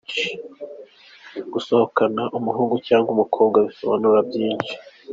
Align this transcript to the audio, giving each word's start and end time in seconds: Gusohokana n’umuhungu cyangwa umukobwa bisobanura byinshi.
Gusohokana 1.53 2.21
n’umuhungu 2.31 2.75
cyangwa 2.87 3.09
umukobwa 3.15 3.57
bisobanura 3.67 4.19
byinshi. 4.29 4.73